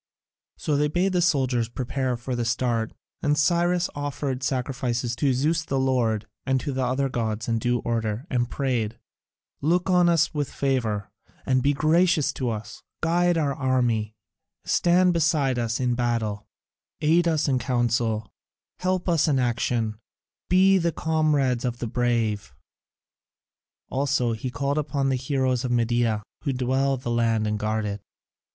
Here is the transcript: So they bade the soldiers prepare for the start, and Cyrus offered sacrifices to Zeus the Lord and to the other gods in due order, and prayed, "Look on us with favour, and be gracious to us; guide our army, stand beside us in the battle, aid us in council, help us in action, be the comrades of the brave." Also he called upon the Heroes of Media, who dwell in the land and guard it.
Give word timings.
So 0.57 0.77
they 0.77 0.87
bade 0.87 1.13
the 1.13 1.21
soldiers 1.21 1.69
prepare 1.69 2.17
for 2.17 2.35
the 2.35 2.43
start, 2.43 2.91
and 3.21 3.37
Cyrus 3.37 3.87
offered 3.93 4.41
sacrifices 4.41 5.15
to 5.17 5.31
Zeus 5.31 5.63
the 5.63 5.79
Lord 5.79 6.25
and 6.43 6.59
to 6.59 6.71
the 6.71 6.83
other 6.83 7.07
gods 7.07 7.47
in 7.47 7.59
due 7.59 7.81
order, 7.81 8.25
and 8.27 8.49
prayed, 8.49 8.97
"Look 9.61 9.91
on 9.91 10.09
us 10.09 10.33
with 10.33 10.51
favour, 10.51 11.11
and 11.45 11.61
be 11.61 11.73
gracious 11.73 12.33
to 12.33 12.49
us; 12.49 12.81
guide 13.01 13.37
our 13.37 13.53
army, 13.53 14.15
stand 14.65 15.13
beside 15.13 15.59
us 15.59 15.79
in 15.79 15.91
the 15.91 15.95
battle, 15.97 16.47
aid 16.99 17.27
us 17.27 17.47
in 17.47 17.59
council, 17.59 18.33
help 18.79 19.07
us 19.07 19.27
in 19.27 19.37
action, 19.37 19.97
be 20.49 20.79
the 20.79 20.91
comrades 20.91 21.63
of 21.63 21.77
the 21.77 21.85
brave." 21.85 22.55
Also 23.91 24.33
he 24.33 24.49
called 24.49 24.79
upon 24.79 25.09
the 25.09 25.15
Heroes 25.15 25.63
of 25.63 25.69
Media, 25.69 26.23
who 26.43 26.53
dwell 26.53 26.95
in 26.95 27.01
the 27.01 27.11
land 27.11 27.45
and 27.45 27.59
guard 27.59 27.85
it. 27.85 28.01